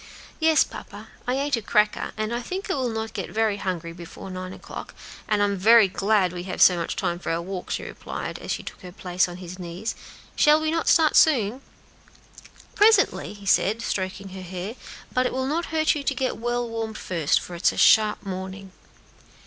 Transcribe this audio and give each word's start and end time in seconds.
"Yes, 0.39 0.63
papa, 0.63 1.09
I 1.27 1.35
ate 1.37 1.55
a 1.57 1.61
cracker, 1.61 2.11
and 2.17 2.33
I 2.33 2.41
think 2.41 2.71
I 2.71 2.73
will 2.73 2.89
not 2.89 3.13
get 3.13 3.29
very 3.29 3.57
hungry 3.57 3.93
before 3.93 4.31
nine 4.31 4.51
o'clock; 4.51 4.95
and 5.27 5.43
I'm 5.43 5.55
very 5.57 5.87
glad 5.87 6.33
we 6.33 6.41
have 6.49 6.59
so 6.59 6.75
much 6.75 6.95
time 6.95 7.19
for 7.19 7.31
our 7.31 7.39
walk," 7.39 7.69
she 7.69 7.83
replied, 7.83 8.39
as 8.39 8.49
she 8.51 8.63
took 8.63 8.81
her 8.81 8.91
place 8.91 9.27
on 9.29 9.37
his 9.37 9.59
knee. 9.59 9.85
"Shall 10.35 10.59
we 10.59 10.71
not 10.71 10.87
start 10.89 11.15
soon?" 11.15 11.61
"Presently," 12.73 13.33
he 13.35 13.45
said, 13.45 13.83
stroking 13.83 14.29
her 14.29 14.41
hair; 14.41 14.73
"but 15.13 15.27
it 15.27 15.33
will 15.33 15.45
not 15.45 15.65
hurt 15.65 15.93
you 15.93 16.01
to 16.01 16.15
get 16.15 16.37
well 16.37 16.67
warmed 16.67 16.97
first, 16.97 17.39
for 17.39 17.53
it 17.53 17.67
is 17.67 17.73
a 17.73 17.77
sharp 17.77 18.25
morning." 18.25 18.71